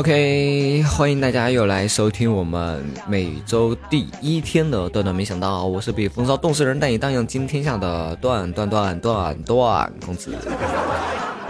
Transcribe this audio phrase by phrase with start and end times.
[0.00, 5.14] OK，欢迎大家又来收听我们每周第一天的段段。
[5.14, 10.34] 没想到我是被风骚冻死人，但也荡漾惊天下的段段段段段公子。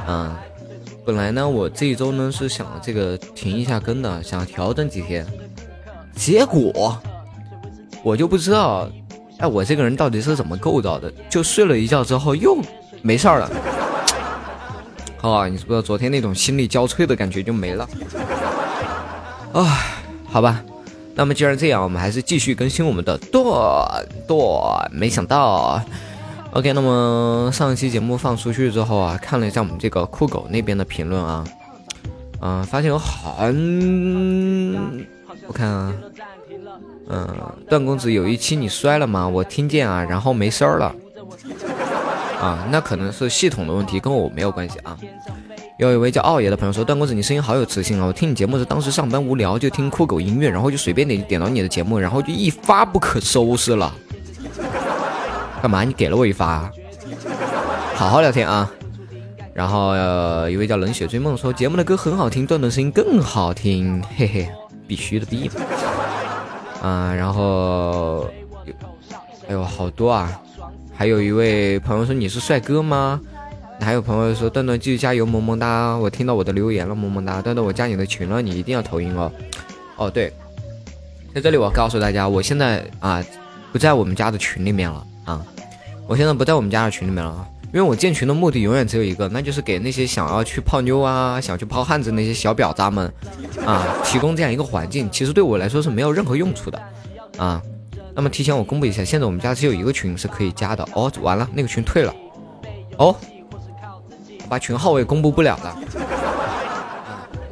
[0.09, 0.35] 嗯，
[1.07, 5.25] 本来呢，我这一周呢是想这个停一下更的，想调整几天，
[6.17, 7.01] 结果
[8.03, 8.91] 我就不知道，
[9.39, 11.09] 哎，我这个人到底是怎么构造的？
[11.29, 12.59] 就睡了一觉之后又
[13.01, 13.51] 没事儿了。
[15.23, 17.89] 啊，你是不是昨天那种心力交瘁的感觉就没了？
[19.53, 19.79] 啊，
[20.29, 20.63] 好吧，
[21.15, 23.45] 那么既然这样，我们还是继续更新我们的段
[24.27, 24.91] 段。
[24.93, 25.83] 没想到
[26.53, 31.45] ，OK，那么上一期节目放出去之后啊，看了一下我们这个酷狗那边的评论啊，
[32.41, 35.07] 嗯，发现有很，
[35.49, 35.93] 我看啊，
[37.09, 37.29] 嗯，
[37.69, 39.27] 段公子有一期你摔了吗？
[39.27, 40.95] 我听见啊，然后没声儿了。
[42.41, 44.97] 啊，那可能是系统的问题，跟我没有关系啊。
[45.81, 48.05] 有一位叫奥爷的朋友说：“段公子，你声音好有磁性啊！
[48.05, 53.91] 我听你节目是当时上班无聊，就听酷狗音乐，然后就随便点点到你的节目，然后就一发不可收拾了。
[55.63, 55.83] 干嘛？
[55.83, 56.71] 你给了我一发？
[57.95, 58.71] 好好聊天啊。
[59.55, 64.51] 然后呃，一位叫冷血追梦说：节目的歌很好听，段段声音更好听，嘿嘿，
[64.87, 65.51] 必须的必。
[66.83, 68.29] 啊，然后，
[69.49, 70.31] 哎呦，好多啊。”
[70.95, 73.19] 还有一位朋友说你是帅哥吗？
[73.81, 75.97] 还有朋友说段段继续加油，么么哒！
[75.97, 77.41] 我听到我的留言了，么么哒！
[77.41, 79.33] 段段我加你的群了，你一定要投音哦。
[79.97, 80.33] 哦对，
[81.35, 83.25] 在这里我告诉大家，我现在啊
[83.73, 85.45] 不在我们家的群里面了啊，
[86.07, 93.13] 我现在不在我们家的群里面了，因为我建群的目的永远只有一个，那就是给那些想要去泡妞啊、想去泡汉子那些小婊子们
[93.65, 95.09] 啊提供这样一个环境。
[95.11, 96.83] 其实对我来说是没有任何用处的
[97.39, 97.63] 啊。
[98.15, 101.11] 那么提前我公布一下，现在我们家只有一个群是可以加的哦。
[101.23, 102.15] 完了，那个群退了
[102.99, 103.17] 哦，
[104.51, 105.77] 把群号我也公布不了了。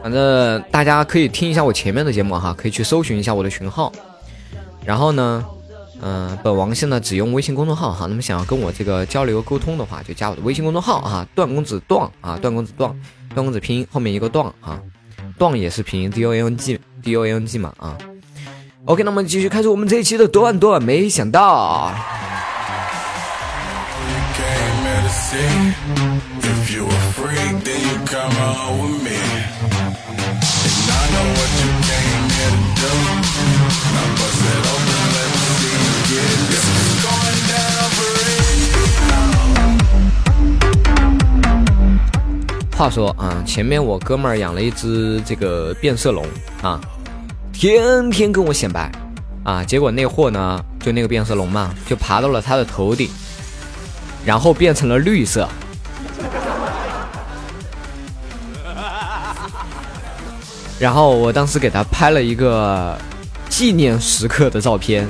[0.03, 3.92] 反正大家可以听一下我前面的节目哈，可以去搜寻一下我的群号。
[4.84, 5.44] 然后呢，
[6.00, 8.06] 嗯，本王现在只用微信公众号哈。
[8.06, 12.91] 那么想要跟我这个交流沟通的话，就加我的微信公众号啊，段公子段啊，段公子段，
[13.34, 14.81] 段公子拼音后面一个段啊，
[15.38, 17.97] 段也是拼音 D O N G D O N G 嘛啊。
[18.87, 20.82] OK，那么继续开始我们这一期的段段。
[20.82, 21.92] 没想到，
[42.78, 46.25] 话说啊，前面我哥们儿养了一只这个变色龙
[46.62, 46.81] 啊。
[47.53, 48.88] 天天跟我显摆，
[49.43, 53.10] 啊，结果那货呢，就那个变色龙嘛，就爬到了他的头顶，
[54.25, 55.49] 然后变成了绿色。
[60.78, 62.96] 然后我当时给他拍了一个
[63.48, 65.06] 纪念时刻的照片，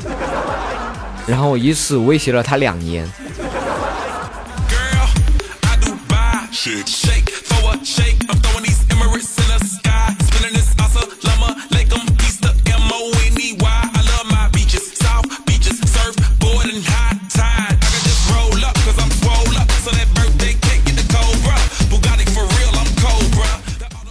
[1.26, 3.06] 然后以此威胁了他两年。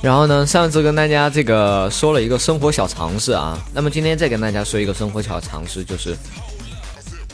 [0.07, 6.15] 然后呢，上次跟大家这个说了一个生活小常识啊，那么今天再跟大家说一个生活小常识，就是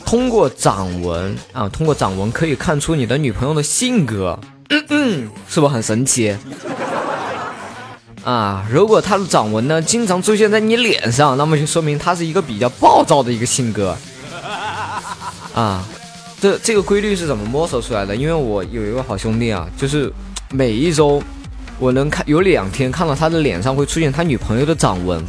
[0.04, 4.36] 通过掌纹啊，通过掌纹可以看出你的女朋友的性格，
[4.70, 6.36] 嗯嗯，是不是很神奇？
[8.24, 13.96] 啊，如果她的掌纹呢经常出现在你脸上，那么就说明她是一个比较暴躁的一个性格。
[15.54, 15.86] 啊，
[16.40, 18.16] 这这个规律是怎么摸索出来的？
[18.16, 20.12] 因为我有一个好兄弟啊，就是
[20.50, 21.22] 每一周。
[21.78, 25.22] 我能看有两天看到他的脸上会出现他女朋友的掌纹，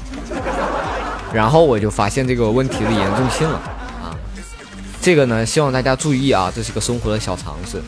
[1.33, 3.55] 然后我就发现这个问题的严重性了
[4.03, 4.15] 啊！
[5.01, 7.81] 这个呢，希望大家注意啊，这是个生活的小常识。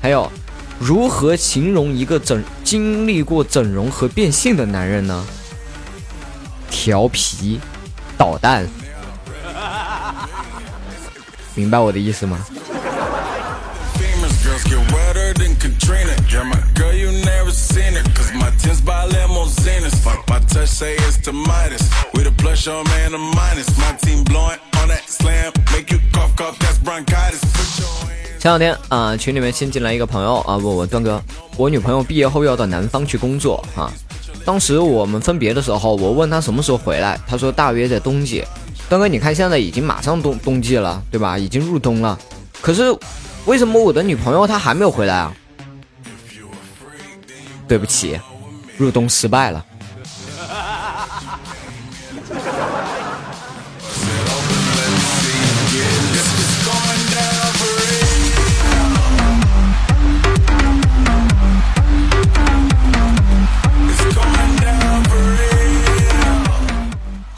[0.00, 0.30] 还有，
[0.78, 5.26] 如何形容一个整经历过整容和变性的男人呢？
[6.70, 7.60] 调皮，
[8.16, 8.66] 捣蛋，
[11.54, 12.38] 明白我的意思吗？
[28.38, 31.22] 前两天啊，群里面新进来一个朋友啊，问我段哥，
[31.58, 33.92] 我女朋友毕业后要到南方去工作啊。
[34.46, 38.42] 当时我们分别的时候，我问他什么时候回来，他说大约在冬季。
[38.88, 41.36] 段哥，你看现在已经马上冬冬季了，对吧？
[41.36, 42.18] 已经入冬了，
[42.62, 42.84] 可是
[43.44, 45.34] 为什么我的女朋友她还没有回来啊？
[47.70, 48.18] 对不起，
[48.76, 49.64] 入冬失败了。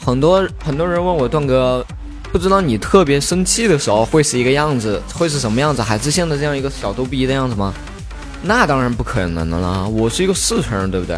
[0.03, 1.85] 很多很多人问我段哥，
[2.31, 5.83] 不知道你特别生气的时候会是一个样子，会是什么样子？
[5.83, 7.71] 还是现在这样一个小逗逼的样子吗？
[8.45, 11.17] 那当然不可能的了，我是一个四川人，对不对？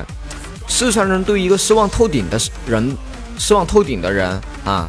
[0.67, 2.95] 四川人对一个失望透顶的人，
[3.37, 4.87] 失望透顶的人啊，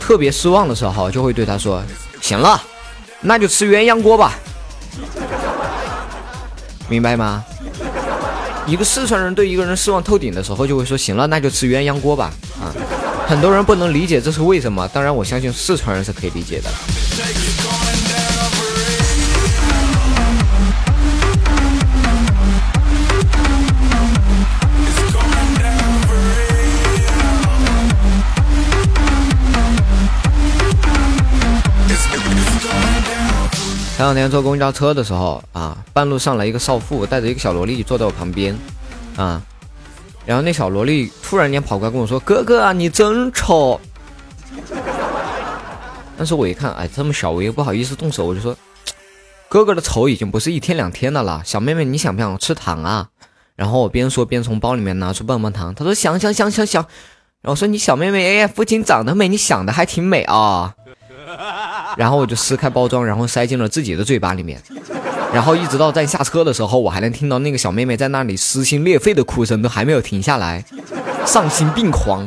[0.00, 1.82] 特别失望的时候，就会对他说
[2.20, 2.60] ：“行了，
[3.20, 4.34] 那就吃鸳鸯锅吧。
[6.90, 7.44] ”明白吗？
[8.66, 12.74] 一个四川人对一个人失望透顶的时候，就会说：“行了，那就吃鸳鸯锅吧。”啊。
[13.28, 16.70] 很多人不能理解这是为什么，当然我相信四川人是可以理解的。
[33.98, 38.56] 前两天坐公交车的时候啊，半路上来一个少妇，带着一个小萝莉坐在我旁边，
[39.16, 39.42] 啊。
[40.24, 43.80] 然后那小萝莉突然间跑过来跟我说：“哥哥啊，你真丑。”
[46.16, 48.56] 但是我一看，哎，这么小，我又不好意思动手，我就说
[49.50, 53.08] ：“哥哥的丑已经不是一天两天的了。”小妹妹，你想不想吃糖啊？
[53.56, 55.74] 然后我边说边从包里面拿出棒棒糖。
[55.74, 56.84] 他说：“想想想想想。”
[57.42, 60.76] 然后我说：“你小妹妹，哎，父亲长得美，你想的还挺美啊。”
[61.96, 64.60] 然后我就撕开包装，然后塞进了自己的嘴巴里面。
[65.32, 70.64] 然后一直到在下车的时候，我还能听到那个小妹妹在那里撕心裂肺的哭声，都还没有停下来，
[71.26, 72.26] 丧心病狂。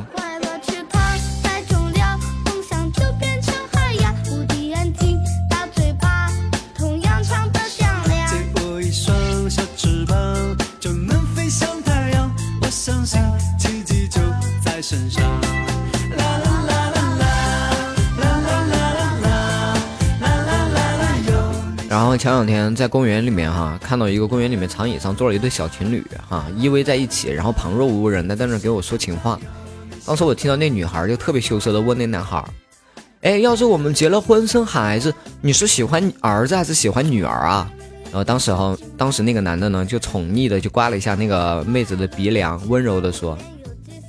[22.12, 29.40] 后前两天在公园里面哈，看到一个公园里面长椅上坐了一对小情侣哈，依偎在一起，然后旁若无人的在那给我说情话。
[30.06, 32.44] 当时我听到那女孩就特别羞涩的问那男孩
[33.24, 37.72] ：“哎，要是我们结了婚生孩子，你是喜欢儿子还是喜欢女儿啊？”
[38.12, 43.38] 然后当时哈，当时那个男的呢就宠溺的就刮了一下那个妹子的鼻梁，温柔的说：“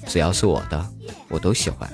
[0.08, 0.84] 只要是我的，
[1.28, 1.88] 我都喜欢。”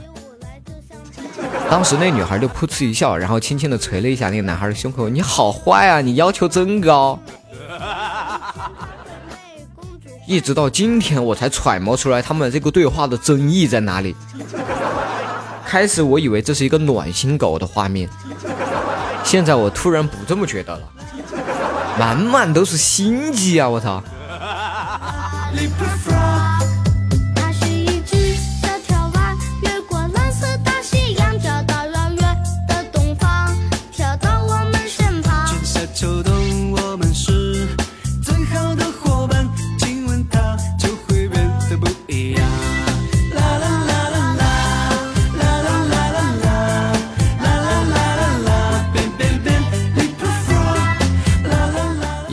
[1.70, 5.08] 当时那女孩就噗嗤一笑，然后轻轻的捶了一下那个男孩的胸口。
[5.08, 7.18] 你好坏啊，你要求真高。
[10.26, 14.14] 一直到今天我才揣摩出来他们这个对话的真意在哪里。
[15.64, 18.08] 开始我以为这是一个暖心狗的画面，
[19.22, 20.82] 现在我突然不这么觉得了，
[21.98, 23.68] 满满都是心机啊！
[23.68, 24.02] 我操。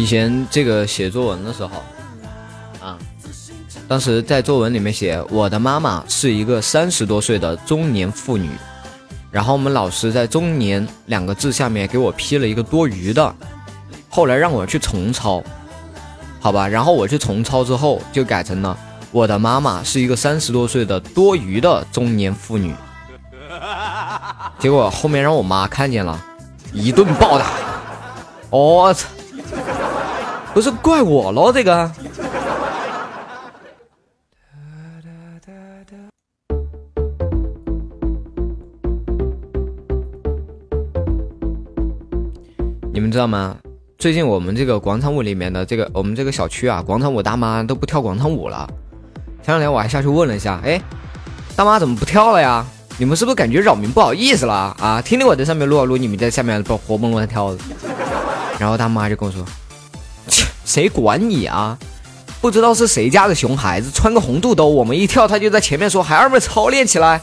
[0.05, 1.81] 以前这个写作文的时候，
[2.79, 2.95] 啊，
[3.88, 8.51] 当时在作文里面写我的妈妈是一个三十多岁的中年妇女，
[9.31, 13.35] 然后我们老师在“中年”两个字下面给我批了一个多余的，
[14.07, 15.43] 后来让我去重抄，
[16.39, 18.77] 好吧，然后我去重抄之后就改成了
[19.09, 22.75] 我的妈妈是一个三十多岁的多余的中年妇女，
[24.59, 26.24] 结果后面让我妈看见了，
[26.71, 27.47] 一顿暴打，
[28.51, 29.07] 我操！
[30.55, 31.91] 不是怪我喽，这个。
[42.93, 43.57] 你们知道吗？
[43.97, 48.65] 最近我们这个广场舞里面的这个，我们这个小区啊，广场舞大妈都不跳广场舞了。
[49.43, 50.81] 前两天我还下去问了一下，哎，
[51.57, 52.65] 大妈怎么不跳了呀？
[52.97, 55.01] 你们是不是感觉扰民不好意思了啊？
[55.01, 57.59] 天天我在上面撸啊撸，你们在下面不活蹦乱跳的。
[58.57, 59.45] 然后大妈就跟我说。
[60.27, 61.77] 切 谁管你啊？
[62.41, 67.20] 不知道是谁家的熊孩子，穿个红肚兜，我们一跳，他就在前面说：“孩儿们操练起来！”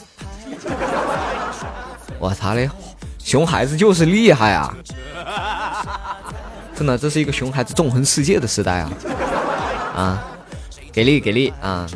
[2.19, 2.69] 我操嘞，
[3.23, 4.75] 熊孩子就是厉害啊！
[6.75, 8.91] 真的，这是一个熊孩子纵横世界的时代啊！
[9.95, 10.25] 啊，
[10.93, 11.87] 给力给力啊！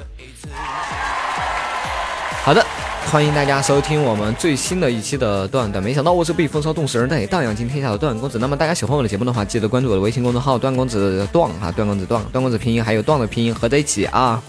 [2.45, 2.65] 好的。
[3.11, 8.37] 欢迎大家收听我们最新的一期的段段，没想到我是被风骚冻死人，但也荡漾惊天下的段公子。
[8.37, 14.43] 那么大家喜欢我的节目的话，记得关注我的微信公众号“段公子段”哈，段公子段，段公子拼音还有段的拼音合在一起啊。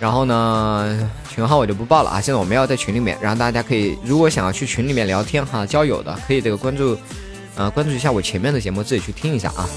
[0.00, 2.20] 然后呢，群号我就不报了啊。
[2.20, 6.98] 现在我们要在群里面，然后大家可以，如果想要去群里面聊天哈、交友的，可以这个关注，
[7.54, 9.68] 呃，关注一下我前面的节目，自己去听一下啊。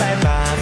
[0.00, 0.61] 哎，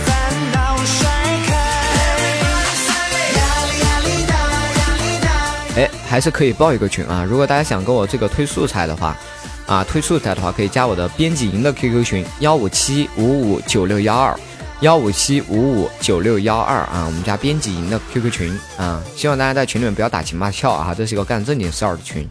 [6.11, 7.25] 还是可以报一个群啊。
[7.25, 9.17] 如果大家想跟我这个推素材的话，
[9.65, 14.37] 啊，推素材的话，可以加我的编辑营的 QQ 群幺五七五五九六幺二。
[14.81, 22.29] 幺五七五五九六幺二啊，我们家编辑营的 QQ 群啊，希望大家在群里面不要打情骂俏啊，这是一个干正经事儿的群。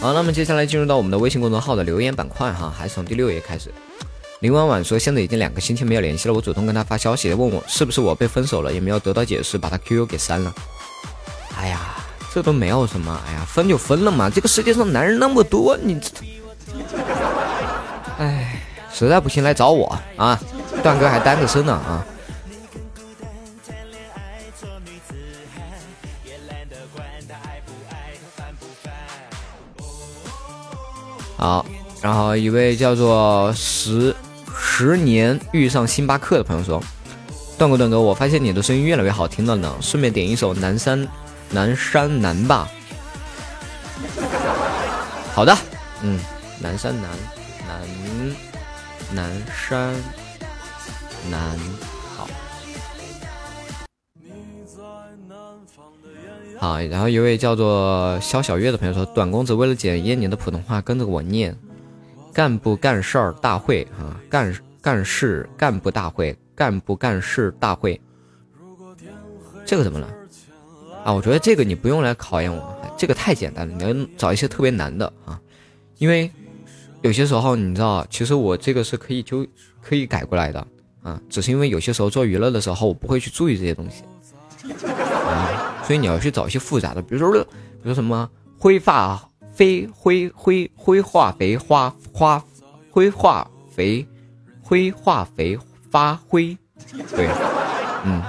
[0.00, 3.70] 好，那么接下来进入到我们的微信公众号的留言板块哈，还是从第六页开始。
[4.40, 10.54] 林婉婉说，现在已经两个星期没有联系了，我主动跟他发消息，问我是不是我被分手了，也没有得到解释，把他 QQ 给删了。
[11.58, 11.96] 哎呀，
[12.34, 15.98] 这都没有什么，哎呀，分就分了嘛，这个世界上男人那么多，你。
[18.18, 18.60] 哎，
[18.92, 20.38] 实在不行来找我啊！
[20.82, 22.04] 段哥还单着身呢啊！
[31.38, 31.66] 好，
[32.00, 34.14] 然后一位叫做十
[34.78, 36.82] 十年遇上星巴克的朋友说
[37.56, 41.08] ：“段哥，段哥，我发现你的声音越来越好听了呢，顺便点一首《南山
[41.48, 42.68] 南山南》吧。
[45.32, 45.56] ”好的，
[46.02, 46.20] 嗯。
[46.60, 47.10] 南山南
[47.66, 48.36] 南
[49.14, 49.94] 南山
[51.30, 51.58] 南
[52.14, 52.28] 好，
[56.58, 61.56] 好，然后一位叫做肖小月的朋友说：“短公子为了检验你的普通话，跟着我念，
[62.36, 67.98] 干部干事儿大会啊，干干事干部大会，干部干事大会，
[69.64, 70.06] 这个怎么了？
[71.02, 75.40] 啊，我觉得这个你不用来考验我，这个太简单了，你要找一些特别难的啊，
[75.96, 76.30] 因为。”
[77.02, 79.46] 有些时候你知道，其实我这个是可以就
[79.80, 80.66] 可以改过来的
[81.02, 84.02] 啊，只是因为有些时候做娱乐的时候，我不会去注意这些东西，
[84.74, 87.48] 啊，所以你要去找一些复杂的，比如说，比
[87.82, 88.28] 如说什么
[88.58, 89.16] 灰发
[89.56, 92.44] 飞灰灰灰化肥花花
[92.90, 94.06] 灰化肥
[94.62, 95.58] 灰化肥
[95.90, 96.54] 发灰，
[97.16, 97.26] 对，
[98.04, 98.22] 嗯，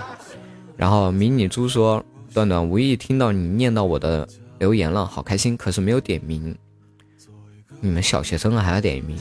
[0.78, 2.02] 然后迷你猪说，
[2.34, 4.26] 段段无意听到你念到我的
[4.58, 6.56] 留言了，好开心，可是没有点名。
[7.82, 9.18] 你们小学生还要点名？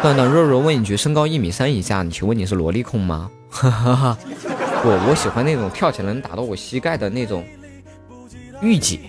[0.00, 3.28] 段段若若问一句：身高一米三以下，你请问你是萝莉控吗？
[3.50, 4.18] 哈哈哈
[4.84, 7.44] 我我喜欢那种跳起来能打到我膝盖的那种
[8.62, 9.00] 御姐。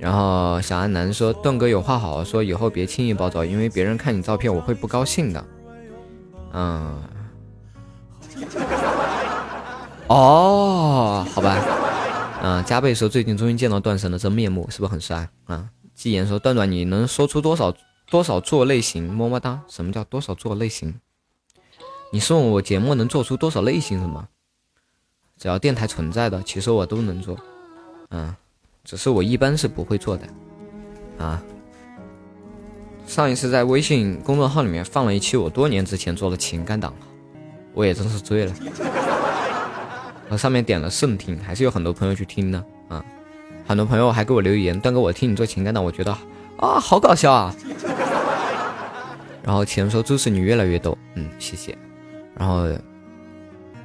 [0.00, 5.44] 然后小安南说：段哥有话好好说，以后别轻易暴走，因为别人看你照片我会不高兴的。
[6.52, 7.02] 嗯。
[10.08, 11.56] 哦，好吧，
[12.42, 15.68] 嗯，加倍说最近终于见到段神的真面目，是不是很帅啊？
[15.94, 17.72] 季言说段段你能说出多少
[18.10, 19.12] 多少做类型？
[19.12, 19.60] 么么哒。
[19.68, 20.98] 什么叫多少做类型？
[22.10, 24.26] 你是问我节目能做出多少类型什么？
[25.38, 27.36] 只要电台存在的，其实我都能做，
[28.10, 28.34] 嗯，
[28.90, 30.26] 只是我一般是不会做的，
[31.24, 31.40] 啊。
[33.06, 36.92] 上一次在微信公众号里面放了一期我多年之前做的情感档，
[37.72, 38.52] 我也真是醉了。
[40.28, 43.04] 我上面点了盛听，还是有很多朋友去听的啊，
[43.64, 46.10] 很多朋友还给我留言，段哥我听你做情感档，我觉得
[46.56, 47.54] 啊好搞笑啊。
[49.44, 51.78] 然后前说支持你越来越多，嗯谢谢。
[52.36, 52.66] 然后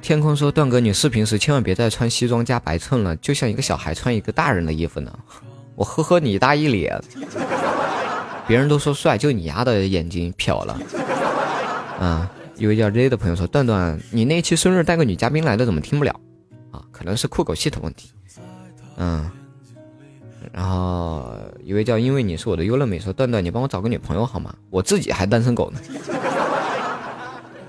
[0.02, 5.12] 天空说段哥你视频时千万别再穿西装加白衬了，就像一个小孩穿一个大人的衣服呢。
[5.74, 6.98] 我呵呵你大一脸，
[8.46, 10.80] 别人都说帅，就你丫的眼睛瞟了。
[12.00, 16.18] 啊，一位叫 Z 的朋友说段段你那期生日带个女嘉宾来的怎么听不了？
[16.70, 18.10] 啊可能是酷狗系统问题，
[18.96, 19.30] 嗯，
[20.52, 21.30] 然后
[21.62, 24.54] 一位叫因为你是我的优乐美说段段，你帮我找个女朋友好吗？
[24.70, 25.80] 我自己还单身狗呢，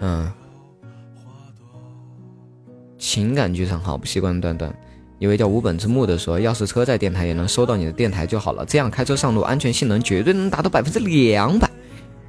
[0.01, 0.31] 嗯，
[3.07, 4.69] 情感剧场好不习惯断断，
[5.17, 11.69] 一位叫无本之木的说，要是车载电台也能收到你的电台就好了，这样开车上路安全性能绝对能达到百分之两百。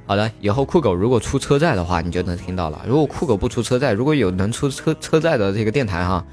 [0.05, 2.81] 好的，以后酷狗如果出车载的话，你就能听到了。
[2.87, 6.25] 如果酷狗不出车载，如果有能出车车载的这个电台哈。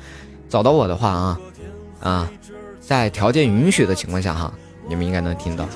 [0.49, 1.41] 找到我的话啊，
[1.99, 2.31] 啊，
[2.79, 4.55] 在条件允许的情况下哈，
[4.89, 5.67] 你们应该能听到。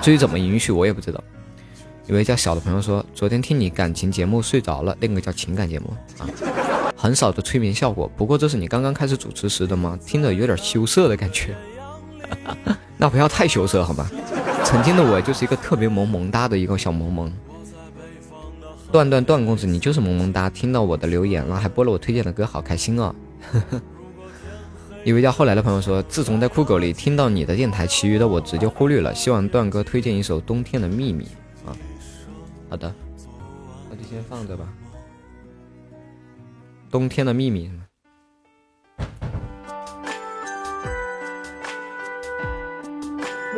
[0.00, 1.20] 至于怎么允许，我也不知道。
[2.06, 6.30] 一位叫小的朋友说，昨天听你感情节目睡着了，那个叫情感节目啊，
[6.96, 8.10] 很少的催眠效果。
[8.16, 9.98] 不过这是你刚刚开始主持时的吗？
[10.06, 11.54] 听着有点羞涩的感觉。
[12.96, 14.08] 那不要太羞涩好吗？
[14.64, 17.32] 曾经的我就是一个特别萌萌哒的一个小萌萌。
[18.90, 20.48] 段段段公子，你就是萌萌哒。
[20.48, 23.14] 听到我的留言了，还播了我推荐的歌，好开心哦。
[25.04, 29.14] 一位叫后来的朋友说，自从在酷狗里听到你的电台，其余的我直接忽略了。
[29.14, 31.24] 希望段哥推荐一首《冬天的秘密》
[31.68, 31.76] 啊。
[32.70, 32.94] 好的，
[33.90, 34.64] 那就先放着吧。
[36.94, 37.68] 冬天的秘密。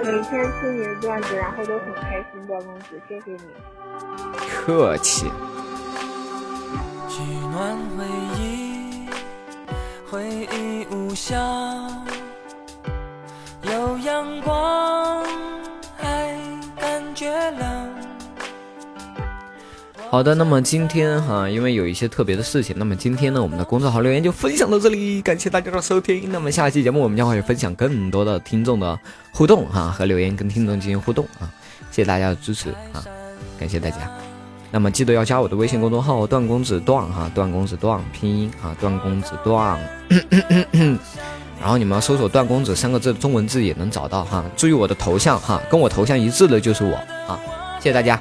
[0.03, 3.41] 每天听你的段子，然后都很开心，段公子，谢谢你。
[4.49, 5.31] 客气。
[10.11, 11.37] 回忆无效，
[13.65, 14.96] 有阳光，
[20.17, 26.33] 好的，那么今天哈，因为有一些特别的事情，那么今天呢，我们的公众号留言就分享到这里，感谢大家的收听。
[26.33, 28.99] 那么下期节目我们将会分享更多的听众的
[29.31, 31.53] 互动哈，和留言跟听众进行互动啊，
[31.91, 33.05] 谢谢大家的支持啊，
[33.61, 34.11] 感谢大家。
[34.71, 39.79] 那么记得要加我的微信公众号“段公子段”哈，“段公子段”拼音哈，“段公子段”。
[41.61, 44.43] 然后你们要搜索“段公子”三个字中文字也能找到哈。
[44.57, 46.95] 注意我的头像哈，跟我头像一致的就是我
[47.31, 47.39] 啊。
[47.79, 48.19] 谢谢大家。